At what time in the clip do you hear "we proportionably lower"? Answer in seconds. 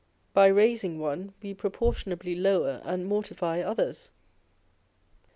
1.43-2.81